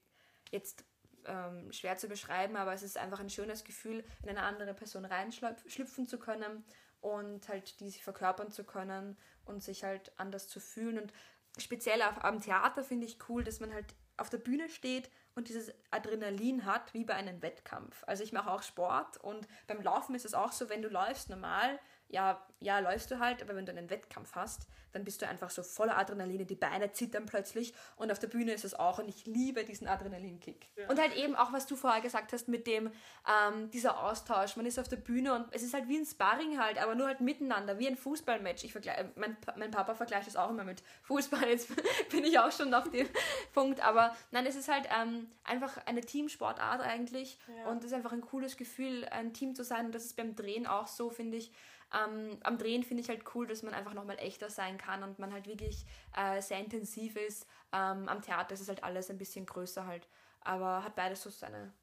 jetzt 0.51 0.85
ähm, 1.25 1.69
schwer 1.73 1.97
zu 1.97 2.07
beschreiben, 2.07 2.55
aber 2.55 2.73
es 2.73 2.81
ist 2.81 2.97
einfach 2.97 3.19
ein 3.19 3.29
schönes 3.29 3.65
Gefühl, 3.65 4.05
in 4.23 4.29
eine 4.29 4.43
andere 4.43 4.73
Person 4.73 5.03
reinschlüpfen 5.03 6.07
zu 6.07 6.17
können 6.17 6.63
und 7.01 7.49
halt 7.49 7.77
die 7.81 7.89
sich 7.89 8.05
verkörpern 8.05 8.51
zu 8.51 8.63
können 8.63 9.17
und 9.43 9.61
sich 9.61 9.83
halt 9.83 10.13
anders 10.17 10.47
zu 10.47 10.61
fühlen. 10.61 10.97
Und 10.97 11.11
speziell 11.57 12.01
auf, 12.03 12.23
am 12.23 12.41
Theater 12.41 12.85
finde 12.85 13.05
ich 13.05 13.17
cool, 13.27 13.43
dass 13.43 13.59
man 13.59 13.73
halt 13.73 13.93
auf 14.15 14.29
der 14.29 14.37
Bühne 14.37 14.69
steht 14.69 15.09
und 15.35 15.49
dieses 15.49 15.71
Adrenalin 15.91 16.65
hat, 16.65 16.93
wie 16.93 17.03
bei 17.03 17.13
einem 17.13 17.41
Wettkampf. 17.41 18.03
Also 18.07 18.23
ich 18.23 18.31
mache 18.31 18.49
auch 18.49 18.63
Sport 18.63 19.17
und 19.17 19.47
beim 19.67 19.81
Laufen 19.81 20.15
ist 20.15 20.25
es 20.25 20.33
auch 20.33 20.51
so, 20.51 20.69
wenn 20.69 20.81
du 20.81 20.87
läufst 20.87 21.29
normal, 21.29 21.79
ja, 22.09 22.45
ja, 22.59 22.79
läufst 22.79 23.11
du 23.11 23.19
halt, 23.19 23.41
aber 23.41 23.55
wenn 23.55 23.65
du 23.65 23.71
einen 23.71 23.89
Wettkampf 23.89 24.35
hast, 24.35 24.67
dann 24.95 25.03
bist 25.03 25.21
du 25.21 25.27
einfach 25.27 25.49
so 25.49 25.61
voller 25.61 25.97
Adrenalin, 25.97 26.47
die 26.47 26.55
Beine 26.55 26.91
zittern 26.93 27.25
plötzlich 27.25 27.73
und 27.97 28.11
auf 28.11 28.19
der 28.19 28.27
Bühne 28.27 28.53
ist 28.53 28.63
es 28.63 28.73
auch 28.73 28.97
und 28.97 29.09
ich 29.09 29.25
liebe 29.25 29.65
diesen 29.65 29.87
Adrenalinkick. 29.87 30.69
Ja. 30.77 30.89
Und 30.89 30.99
halt 30.99 31.13
eben 31.15 31.35
auch, 31.35 31.51
was 31.51 31.67
du 31.67 31.75
vorher 31.75 32.01
gesagt 32.01 32.31
hast 32.31 32.47
mit 32.47 32.65
dem, 32.65 32.91
ähm, 33.27 33.69
dieser 33.71 34.01
Austausch, 34.01 34.55
man 34.55 34.65
ist 34.65 34.79
auf 34.79 34.87
der 34.87 34.95
Bühne 34.95 35.33
und 35.33 35.47
es 35.51 35.63
ist 35.63 35.73
halt 35.73 35.89
wie 35.89 35.97
ein 35.97 36.05
Sparring 36.05 36.59
halt, 36.59 36.81
aber 36.81 36.95
nur 36.95 37.07
halt 37.07 37.19
miteinander, 37.19 37.77
wie 37.77 37.87
ein 37.87 37.97
Fußballmatch. 37.97 38.63
Ich 38.63 38.71
vergleiche, 38.71 39.11
mein, 39.15 39.35
mein 39.57 39.71
Papa 39.71 39.95
vergleicht 39.95 40.27
das 40.27 40.37
auch 40.37 40.49
immer 40.49 40.63
mit 40.63 40.81
Fußball, 41.03 41.43
jetzt 41.49 41.69
bin 42.09 42.23
ich 42.23 42.39
auch 42.39 42.51
schon 42.51 42.73
auf 42.73 42.89
dem 42.89 43.07
Punkt, 43.53 43.81
aber 43.81 44.15
nein, 44.31 44.45
es 44.45 44.55
ist 44.55 44.71
halt 44.71 44.87
ähm, 44.97 45.27
einfach 45.43 45.85
eine 45.85 46.01
Teamsportart 46.01 46.79
eigentlich 46.79 47.37
ja. 47.47 47.69
und 47.69 47.79
es 47.79 47.87
ist 47.87 47.93
einfach 47.93 48.13
ein 48.13 48.21
cooles 48.21 48.55
Gefühl, 48.55 49.05
ein 49.11 49.33
Team 49.33 49.55
zu 49.55 49.65
sein 49.65 49.87
und 49.87 49.95
das 49.95 50.05
ist 50.05 50.15
beim 50.15 50.37
Drehen 50.37 50.67
auch 50.67 50.87
so, 50.87 51.09
finde 51.09 51.35
ich, 51.35 51.51
ähm, 51.93 52.37
am 52.43 52.57
Drehen 52.57 52.83
finde 52.83 53.01
ich 53.01 53.09
halt 53.09 53.23
cool, 53.35 53.47
dass 53.47 53.63
man 53.63 53.73
einfach 53.73 53.93
nochmal 53.93 54.17
echter 54.19 54.49
sein 54.49 54.77
kann 54.77 55.03
und 55.03 55.19
man 55.19 55.31
halt 55.31 55.47
wirklich 55.47 55.85
äh, 56.15 56.41
sehr 56.41 56.59
intensiv 56.59 57.15
ist. 57.15 57.47
Ähm, 57.71 58.07
am 58.07 58.21
Theater 58.21 58.53
ist 58.53 58.61
es 58.61 58.67
halt 58.67 58.83
alles 58.83 59.09
ein 59.09 59.17
bisschen 59.17 59.45
größer 59.45 59.85
halt, 59.85 60.07
aber 60.41 60.83
hat 60.83 60.95
beides 60.95 61.21
so 61.21 61.29
seine 61.29 61.73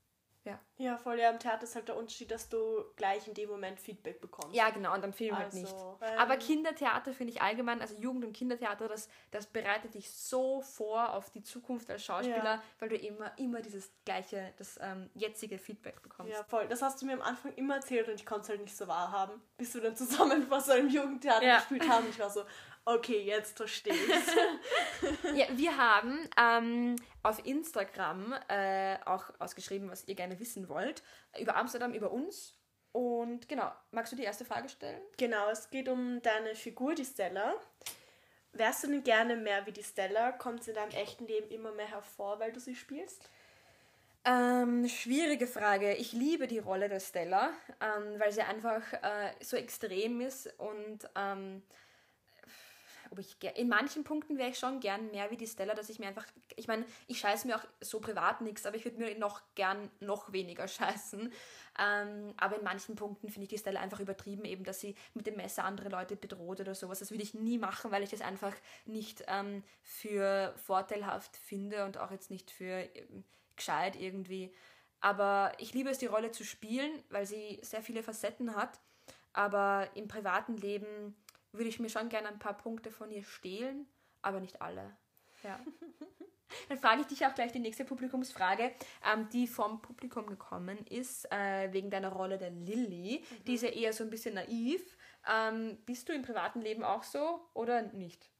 ja. 0.45 0.59
Ja, 0.77 0.99
voll. 0.99 1.21
Ja, 1.21 1.31
im 1.31 1.39
Theater 1.39 1.63
ist 1.63 1.77
halt 1.77 1.87
der 1.87 1.97
Unterschied, 1.97 2.31
dass 2.33 2.49
du 2.49 2.85
gleich 2.97 3.29
in 3.29 3.35
dem 3.35 3.49
Moment 3.49 3.79
Feedback 3.79 4.21
bekommst. 4.21 4.57
Ja, 4.57 4.71
genau, 4.71 4.93
und 4.93 5.05
am 5.05 5.13
Film 5.13 5.39
halt 5.39 5.55
also, 5.55 5.99
halt 6.01 6.01
nicht. 6.01 6.19
Aber 6.19 6.37
Kindertheater 6.37 7.13
finde 7.13 7.33
ich 7.33 7.41
allgemein, 7.41 7.81
also 7.81 7.95
Jugend- 7.95 8.25
und 8.25 8.33
Kindertheater, 8.33 8.89
das, 8.89 9.09
das 9.31 9.47
bereitet 9.47 9.95
dich 9.95 10.11
so 10.11 10.61
vor 10.61 11.15
auf 11.15 11.31
die 11.31 11.43
Zukunft 11.45 11.89
als 11.89 12.05
Schauspieler, 12.05 12.45
ja. 12.45 12.63
weil 12.81 12.89
du 12.89 12.97
immer, 12.97 13.31
immer 13.39 13.61
dieses 13.61 13.93
gleiche, 14.05 14.53
das 14.59 14.81
ähm, 14.83 15.11
jetzige 15.15 15.59
Feedback 15.59 16.03
bekommst. 16.03 16.33
Ja, 16.33 16.43
voll. 16.43 16.67
Das 16.67 16.83
hast 16.83 17.01
du 17.01 17.07
mir 17.07 17.13
am 17.13 17.23
Anfang 17.23 17.53
immer 17.55 17.77
erzählt 17.77 18.09
und 18.09 18.15
ich 18.15 18.27
konnte 18.27 18.43
es 18.43 18.49
halt 18.49 18.63
nicht 18.63 18.77
so 18.77 18.89
wahrhaben, 18.89 19.41
bis 19.57 19.75
wir 19.75 19.83
dann 19.83 19.95
zusammen 19.97 20.47
was 20.49 20.67
so 20.67 20.73
im 20.73 20.89
Jugendtheater 20.89 21.47
ja. 21.47 21.57
gespielt 21.59 21.89
haben. 21.89 22.09
Ich 22.11 22.19
war 22.19 22.31
so, 22.31 22.43
Okay, 22.85 23.23
jetzt 23.23 23.57
verstehe 23.57 23.95
ich 23.95 25.35
ja, 25.37 25.47
Wir 25.57 25.77
haben 25.77 26.29
ähm, 26.37 26.97
auf 27.23 27.45
Instagram 27.47 28.35
äh, 28.49 28.97
auch 29.05 29.31
ausgeschrieben, 29.39 29.89
was 29.89 30.09
ihr 30.09 30.17
gerne 30.17 30.41
wissen 30.41 30.69
wollt. 30.69 31.03
Über 31.39 31.57
Amsterdam, 31.57 31.95
über 31.95 32.11
uns. 32.11 32.59
Und 32.91 33.49
genau, 33.49 33.71
magst 33.93 34.13
du 34.13 34.17
die 34.17 34.25
erste 34.25 34.45
Frage 34.45 34.69
stellen? 34.69 35.01
Genau, 35.17 35.49
es 35.51 35.71
geht 35.71 35.89
um 35.89 36.21
deine 36.23 36.55
Figur, 36.55 36.95
die 36.95 37.05
Stella. 37.05 37.55
Wärst 38.53 38.85
du 38.85 38.89
denn 38.89 39.05
gerne 39.05 39.37
mehr 39.37 39.65
wie 39.67 39.73
die 39.73 39.85
Stella? 39.85 40.33
Kommt 40.33 40.65
sie 40.65 40.71
in 40.71 40.77
deinem 40.77 40.91
echten 40.91 41.27
Leben 41.27 41.51
immer 41.51 41.73
mehr 41.73 41.89
hervor, 41.89 42.39
weil 42.41 42.53
du 42.53 42.61
sie 42.61 42.75
spielst? 42.75 43.31
Ähm, 44.25 44.87
schwierige 44.89 45.47
Frage. 45.47 45.95
Ich 45.95 46.13
liebe 46.13 46.47
die 46.47 46.59
Rolle 46.59 46.89
der 46.89 47.01
Stella, 47.01 47.53
ähm, 47.81 48.21
weil 48.21 48.31
sie 48.31 48.43
einfach 48.43 48.93
äh, 48.93 49.33
so 49.41 49.57
extrem 49.57 50.21
ist 50.21 50.53
und 50.59 51.09
ähm, 51.17 51.63
ob 53.13 53.19
ich 53.19 53.37
in 53.57 53.69
manchen 53.69 54.05
Punkten 54.05 54.39
wäre 54.39 54.49
ich 54.49 54.59
schon 54.59 54.81
gern 54.81 55.11
mehr 55.11 55.31
wie 55.31 55.37
die 55.37 55.47
Stella, 55.47 55.75
dass 55.75 55.91
ich 55.91 55.99
mir 55.99 56.09
einfach, 56.09 56.27
ich 56.57 56.67
meine, 56.67 56.87
ich 57.07 57.19
scheiße 57.19 57.47
mir 57.47 57.57
auch 57.57 57.65
so 57.81 58.01
privat 58.01 58.41
nichts, 58.41 58.65
aber 58.65 58.77
ich 58.77 58.85
würde 58.85 58.99
mir 58.99 59.19
noch 59.19 59.43
gern 59.55 59.91
noch 60.01 60.33
weniger 60.33 60.67
scheißen. 60.69 61.31
Ähm, 61.79 62.35
aber 62.39 62.57
in 62.57 62.65
manchen 62.65 62.97
Punkten 62.97 63.29
finde 63.29 63.45
ich 63.45 63.51
die 63.51 63.59
Stella 63.59 63.81
einfach 63.81 64.01
übertrieben, 64.01 64.47
eben, 64.47 64.65
dass 64.65 64.81
sie 64.81 64.95
mit 65.13 65.27
dem 65.27 65.37
Messer 65.37 65.65
andere 65.65 65.91
Leute 65.91 66.17
bedroht 66.17 66.61
oder 66.61 66.75
sowas. 66.75 67.01
Das 67.01 67.11
würde 67.11 67.23
ich 67.23 67.35
nie 67.35 67.59
machen, 67.59 67.91
weil 67.91 68.03
ich 68.03 68.11
das 68.11 68.23
einfach 68.23 68.55
nicht 68.87 69.23
ähm, 69.29 69.63
für 69.83 70.55
vorteilhaft 70.65 71.37
finde 71.37 71.85
und 71.85 71.99
auch 71.99 72.11
jetzt 72.11 72.31
nicht 72.31 72.51
für 72.51 72.89
ähm, 72.95 73.25
gescheit 73.57 73.95
irgendwie. 73.97 74.55
Aber 75.01 75.53
ich 75.59 75.75
liebe 75.75 75.91
es, 75.91 75.99
die 75.99 76.07
Rolle 76.07 76.31
zu 76.31 76.45
spielen, 76.45 76.91
weil 77.11 77.27
sie 77.27 77.59
sehr 77.63 77.83
viele 77.83 78.03
Facetten 78.03 78.57
hat. 78.57 78.81
Aber 79.35 79.89
im 79.95 80.09
privaten 80.09 80.57
Leben 80.57 81.17
würde 81.53 81.69
ich 81.69 81.81
mir 81.81 81.89
schon 81.89 82.09
gerne 82.09 82.29
ein 82.29 82.39
paar 82.39 82.57
Punkte 82.57 82.91
von 82.91 83.11
ihr 83.11 83.25
stehlen, 83.25 83.87
aber 84.23 84.41
nicht 84.41 84.61
alle. 84.63 84.97
Ja. 85.43 85.59
Dann 86.69 86.79
frage 86.79 87.01
ich 87.01 87.07
dich 87.07 87.25
auch 87.27 87.35
gleich 87.35 87.53
die 87.53 87.59
nächste 87.59 87.85
Publikumsfrage, 87.85 88.73
ähm, 89.11 89.29
die 89.31 89.47
vom 89.47 89.81
Publikum 89.81 90.27
gekommen 90.27 90.87
ist, 90.87 91.31
äh, 91.33 91.73
wegen 91.73 91.91
deiner 91.91 92.13
Rolle 92.13 92.39
der 92.39 92.51
Lilly. 92.51 93.21
Mhm. 93.23 93.45
Die 93.45 93.55
ist 93.55 93.63
ja 93.63 93.71
eher 93.71 93.93
so 93.93 94.05
ein 94.05 94.11
bisschen 94.11 94.35
naiv. 94.35 94.97
Ähm, 95.31 95.79
bist 95.87 96.09
du 96.09 96.13
im 96.13 96.23
privaten 96.23 96.61
Leben 96.61 96.85
auch 96.85 97.03
so 97.03 97.49
oder 97.55 97.83
nicht? 97.83 98.31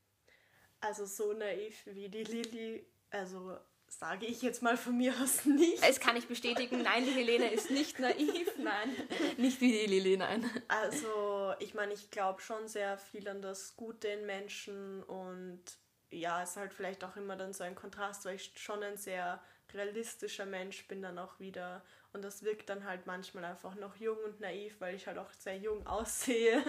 Also 0.81 1.07
so 1.07 1.33
naiv 1.33 1.87
wie 1.87 2.09
die 2.09 2.25
Lilly, 2.25 2.87
also 3.11 3.57
sage 3.99 4.27
ich 4.27 4.43
jetzt 4.43 4.63
mal 4.63 4.77
von 4.77 4.97
mir 4.97 5.15
aus 5.23 5.45
nicht. 5.45 5.83
Es 5.83 6.01
kann 6.01 6.17
ich 6.17 6.27
bestätigen, 6.27 6.83
nein, 6.83 7.05
die 7.05 7.13
Helene 7.13 7.53
ist 7.53 7.71
nicht 7.71 7.99
naiv, 7.99 8.51
nein, 8.59 8.97
nicht 9.37 9.61
wie 9.61 9.73
die 9.73 9.87
Lilly, 9.87 10.17
nein. 10.17 10.49
Also 10.69 11.55
ich 11.61 11.75
meine, 11.75 11.93
ich 11.93 12.11
glaube 12.11 12.41
schon 12.41 12.69
sehr 12.69 12.99
viel 12.99 13.29
an 13.29 13.43
das 13.43 13.77
Gute 13.77 14.09
in 14.09 14.27
Menschen 14.27 15.03
und 15.05 15.63
ja, 16.11 16.43
es 16.43 16.51
ist 16.51 16.57
halt 16.57 16.75
vielleicht 16.75 17.05
auch 17.05 17.17
immer 17.17 17.37
dann 17.37 17.53
so 17.53 17.65
ein 17.65 17.75
Kontrast, 17.75 18.25
weil 18.25 18.37
ich 18.37 18.53
schon 18.57 18.83
ein 18.83 18.97
sehr 18.97 19.41
realistischer 19.73 20.47
Mensch 20.47 20.87
bin 20.89 21.03
dann 21.03 21.19
auch 21.19 21.41
wieder. 21.41 21.83
Und 22.13 22.23
das 22.23 22.43
wirkt 22.43 22.69
dann 22.69 22.85
halt 22.85 23.07
manchmal 23.07 23.45
einfach 23.45 23.75
noch 23.75 23.97
jung 23.97 24.19
und 24.25 24.41
naiv, 24.41 24.77
weil 24.81 24.95
ich 24.95 25.07
halt 25.07 25.19
auch 25.19 25.33
sehr 25.39 25.57
jung 25.57 25.87
aussehe, 25.87 26.63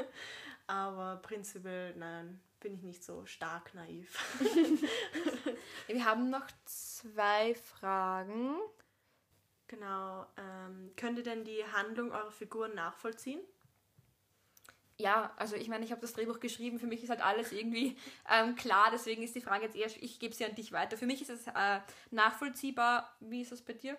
aber 0.68 1.18
prinzipiell, 1.22 1.94
nein, 1.96 2.42
bin 2.64 2.74
ich 2.74 2.82
nicht 2.82 3.04
so 3.04 3.26
stark 3.26 3.74
naiv. 3.76 4.18
Wir 5.88 6.06
haben 6.06 6.30
noch 6.30 6.48
zwei 6.66 7.54
Fragen. 7.54 8.56
Genau. 9.68 10.26
Ähm, 10.38 10.92
könnt 10.96 11.18
ihr 11.18 11.24
denn 11.24 11.44
die 11.44 11.64
Handlung 11.74 12.12
eurer 12.12 12.32
Figuren 12.32 12.74
nachvollziehen? 12.74 13.42
Ja, 14.98 15.34
also 15.38 15.56
ich 15.56 15.68
meine, 15.68 15.84
ich 15.84 15.92
habe 15.92 16.02
das 16.02 16.14
Drehbuch 16.14 16.40
geschrieben, 16.40 16.80
für 16.80 16.88
mich 16.88 17.04
ist 17.04 17.10
halt 17.10 17.22
alles 17.22 17.52
irgendwie 17.52 17.98
ähm, 18.30 18.56
klar, 18.56 18.90
deswegen 18.92 19.24
ist 19.24 19.36
die 19.36 19.42
Frage 19.42 19.66
jetzt 19.66 19.76
eher, 19.76 19.88
ich 20.02 20.20
gebe 20.20 20.34
sie 20.34 20.46
an 20.46 20.56
dich 20.56 20.72
weiter. 20.72 20.98
Für 20.98 21.08
mich 21.08 21.22
ist 21.22 21.30
es 21.30 21.48
äh, 21.48 21.80
nachvollziehbar. 22.12 23.16
Wie 23.20 23.42
ist 23.42 23.52
das 23.52 23.62
bei 23.62 23.74
dir? 23.74 23.98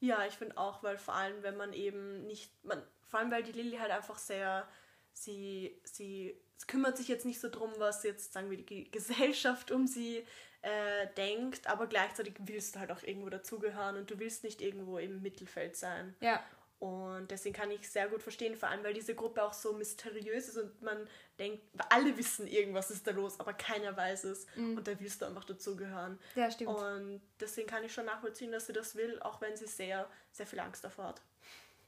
Ja, 0.00 0.26
ich 0.26 0.34
finde 0.34 0.58
auch, 0.58 0.82
weil 0.82 0.98
vor 0.98 1.14
allem, 1.14 1.42
wenn 1.42 1.56
man 1.56 1.72
eben 1.72 2.26
nicht, 2.26 2.52
man, 2.64 2.82
vor 3.06 3.20
allem, 3.20 3.30
weil 3.30 3.44
die 3.44 3.52
Lilly 3.52 3.76
halt 3.76 3.92
einfach 3.92 4.18
sehr, 4.18 4.68
sie, 5.12 5.80
sie 5.84 6.36
kümmert 6.66 6.96
sich 6.96 7.08
jetzt 7.08 7.26
nicht 7.26 7.40
so 7.40 7.48
drum, 7.48 7.70
was 7.78 8.02
jetzt, 8.02 8.32
sagen 8.32 8.50
wir, 8.50 8.58
die 8.58 8.90
Gesellschaft 8.90 9.70
um 9.70 9.86
sie 9.86 10.24
äh, 10.62 11.06
denkt, 11.16 11.66
aber 11.66 11.86
gleichzeitig 11.86 12.34
willst 12.40 12.74
du 12.74 12.80
halt 12.80 12.90
auch 12.90 13.02
irgendwo 13.02 13.28
dazugehören 13.28 13.96
und 13.96 14.10
du 14.10 14.18
willst 14.18 14.44
nicht 14.44 14.62
irgendwo 14.62 14.98
im 14.98 15.20
Mittelfeld 15.20 15.76
sein. 15.76 16.14
Ja. 16.20 16.42
Und 16.78 17.30
deswegen 17.30 17.54
kann 17.54 17.70
ich 17.70 17.88
sehr 17.88 18.08
gut 18.08 18.22
verstehen, 18.22 18.56
vor 18.56 18.68
allem 18.68 18.84
weil 18.84 18.92
diese 18.92 19.14
Gruppe 19.14 19.42
auch 19.42 19.52
so 19.52 19.72
mysteriös 19.72 20.48
ist 20.48 20.58
und 20.58 20.82
man 20.82 21.08
denkt, 21.38 21.62
alle 21.88 22.16
wissen 22.18 22.46
irgendwas 22.46 22.90
ist 22.90 23.06
da 23.06 23.12
los, 23.12 23.40
aber 23.40 23.54
keiner 23.54 23.96
weiß 23.96 24.24
es. 24.24 24.46
Mhm. 24.54 24.78
Und 24.78 24.86
da 24.86 24.98
willst 25.00 25.22
du 25.22 25.26
einfach 25.26 25.44
dazugehören. 25.44 26.18
Ja, 26.34 26.50
stimmt. 26.50 26.70
Und 26.70 27.22
deswegen 27.40 27.68
kann 27.68 27.84
ich 27.84 27.94
schon 27.94 28.04
nachvollziehen, 28.04 28.52
dass 28.52 28.66
sie 28.66 28.72
das 28.72 28.96
will, 28.96 29.18
auch 29.20 29.40
wenn 29.40 29.56
sie 29.56 29.66
sehr, 29.66 30.08
sehr 30.32 30.46
viel 30.46 30.60
Angst 30.60 30.84
davor 30.84 31.06
hat. 31.06 31.22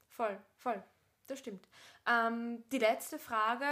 Voll, 0.08 0.38
voll. 0.56 0.82
Das 1.26 1.38
stimmt. 1.40 1.66
Ähm, 2.06 2.64
die 2.71 2.78
letzte 2.78 3.18
Frage 3.18 3.66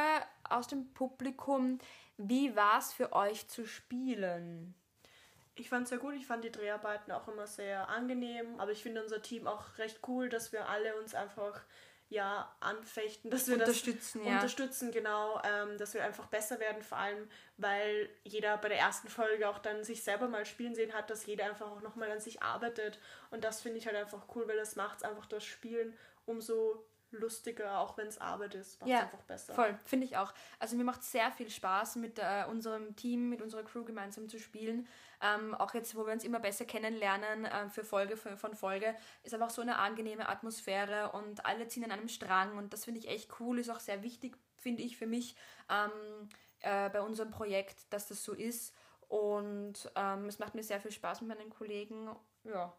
aus 0.48 0.66
dem 0.66 0.92
Publikum. 0.92 1.78
Wie 2.16 2.54
war 2.56 2.78
es 2.78 2.92
für 2.92 3.12
euch 3.12 3.48
zu 3.48 3.66
spielen? 3.66 4.74
Ich 5.56 5.68
fand 5.68 5.84
es 5.84 5.90
sehr 5.90 5.98
gut. 5.98 6.14
Ich 6.14 6.26
fand 6.26 6.44
die 6.44 6.52
Dreharbeiten 6.52 7.12
auch 7.12 7.28
immer 7.28 7.46
sehr 7.46 7.88
angenehm. 7.88 8.58
Aber 8.58 8.72
ich 8.72 8.82
finde 8.82 9.02
unser 9.02 9.22
Team 9.22 9.46
auch 9.46 9.78
recht 9.78 10.00
cool, 10.08 10.28
dass 10.28 10.52
wir 10.52 10.68
alle 10.68 10.96
uns 11.00 11.14
einfach 11.14 11.64
ja 12.08 12.54
anfechten, 12.60 13.30
dass 13.30 13.48
wir 13.48 13.54
unterstützen, 13.54 14.20
das 14.20 14.28
ja. 14.28 14.34
unterstützen, 14.34 14.92
genau, 14.92 15.40
ähm, 15.44 15.78
dass 15.78 15.94
wir 15.94 16.04
einfach 16.04 16.26
besser 16.26 16.60
werden, 16.60 16.82
vor 16.82 16.98
allem, 16.98 17.28
weil 17.56 18.08
jeder 18.22 18.56
bei 18.58 18.68
der 18.68 18.78
ersten 18.78 19.08
Folge 19.08 19.48
auch 19.48 19.58
dann 19.58 19.84
sich 19.84 20.04
selber 20.04 20.28
mal 20.28 20.46
spielen 20.46 20.74
sehen 20.74 20.92
hat, 20.92 21.10
dass 21.10 21.26
jeder 21.26 21.46
einfach 21.46 21.70
auch 21.70 21.80
nochmal 21.80 22.10
an 22.10 22.20
sich 22.20 22.42
arbeitet 22.42 23.00
und 23.30 23.42
das 23.42 23.62
finde 23.62 23.78
ich 23.78 23.86
halt 23.86 23.96
einfach 23.96 24.26
cool, 24.34 24.46
weil 24.46 24.56
das 24.56 24.76
macht 24.76 25.04
einfach 25.04 25.26
das 25.26 25.44
Spielen 25.44 25.96
umso 26.26 26.84
lustiger, 27.14 27.78
auch 27.78 27.96
wenn 27.96 28.06
es 28.06 28.18
Arbeit 28.18 28.54
ist. 28.54 28.80
Macht 28.80 28.90
ja, 28.90 29.00
einfach 29.00 29.22
besser. 29.22 29.54
Voll, 29.54 29.78
finde 29.84 30.06
ich 30.06 30.16
auch. 30.16 30.32
Also 30.58 30.76
mir 30.76 30.84
macht 30.84 31.02
sehr 31.02 31.30
viel 31.32 31.50
Spaß, 31.50 31.96
mit 31.96 32.18
äh, 32.18 32.44
unserem 32.50 32.94
Team, 32.96 33.28
mit 33.28 33.42
unserer 33.42 33.62
Crew 33.62 33.84
gemeinsam 33.84 34.28
zu 34.28 34.38
spielen. 34.38 34.86
Ähm, 35.20 35.54
auch 35.54 35.74
jetzt, 35.74 35.94
wo 35.96 36.06
wir 36.06 36.12
uns 36.12 36.24
immer 36.24 36.40
besser 36.40 36.64
kennenlernen, 36.64 37.44
äh, 37.44 37.68
für 37.68 37.84
Folge 37.84 38.16
für, 38.16 38.36
von 38.36 38.54
Folge, 38.54 38.94
ist 39.22 39.34
einfach 39.34 39.50
so 39.50 39.62
eine 39.62 39.78
angenehme 39.78 40.28
Atmosphäre 40.28 41.12
und 41.12 41.46
alle 41.46 41.68
ziehen 41.68 41.84
an 41.84 41.92
einem 41.92 42.08
Strang 42.08 42.58
und 42.58 42.72
das 42.72 42.84
finde 42.84 43.00
ich 43.00 43.08
echt 43.08 43.30
cool, 43.40 43.58
ist 43.58 43.70
auch 43.70 43.80
sehr 43.80 44.02
wichtig, 44.02 44.36
finde 44.56 44.82
ich, 44.82 44.96
für 44.96 45.06
mich 45.06 45.36
ähm, 45.70 46.28
äh, 46.60 46.90
bei 46.90 47.00
unserem 47.00 47.30
Projekt, 47.30 47.92
dass 47.92 48.08
das 48.08 48.24
so 48.24 48.32
ist. 48.32 48.74
Und 49.08 49.90
ähm, 49.94 50.26
es 50.26 50.38
macht 50.38 50.54
mir 50.54 50.62
sehr 50.62 50.80
viel 50.80 50.90
Spaß 50.90 51.20
mit 51.20 51.36
meinen 51.36 51.50
Kollegen. 51.50 52.08
Ja, 52.42 52.74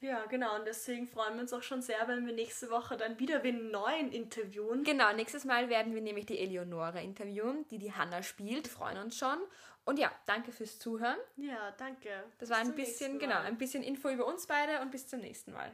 ja, 0.00 0.24
genau. 0.26 0.56
Und 0.56 0.66
deswegen 0.66 1.06
freuen 1.06 1.34
wir 1.34 1.42
uns 1.42 1.52
auch 1.52 1.62
schon 1.62 1.82
sehr, 1.82 2.08
wenn 2.08 2.26
wir 2.26 2.32
nächste 2.32 2.70
Woche 2.70 2.96
dann 2.96 3.18
wieder 3.18 3.42
wen 3.42 3.70
neuen 3.70 4.10
interviewen. 4.12 4.82
Genau, 4.82 5.12
nächstes 5.12 5.44
Mal 5.44 5.68
werden 5.68 5.94
wir 5.94 6.00
nämlich 6.00 6.26
die 6.26 6.38
Eleonora 6.38 7.00
interviewen, 7.00 7.66
die 7.68 7.78
die 7.78 7.92
Hanna 7.92 8.22
spielt. 8.22 8.66
Freuen 8.68 8.98
uns 8.98 9.16
schon. 9.16 9.38
Und 9.84 9.98
ja, 9.98 10.10
danke 10.26 10.52
fürs 10.52 10.78
Zuhören. 10.78 11.18
Ja, 11.36 11.72
danke. 11.72 12.08
Das 12.38 12.48
bis 12.48 12.50
war 12.50 12.58
ein 12.58 12.74
bisschen, 12.74 13.18
genau, 13.18 13.38
ein 13.40 13.58
bisschen 13.58 13.82
Info 13.82 14.08
über 14.08 14.26
uns 14.26 14.46
beide 14.46 14.80
und 14.80 14.90
bis 14.90 15.06
zum 15.06 15.20
nächsten 15.20 15.52
Mal. 15.52 15.70